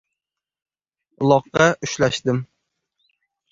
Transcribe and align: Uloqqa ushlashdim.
Uloqqa 1.25 1.69
ushlashdim. 1.89 2.43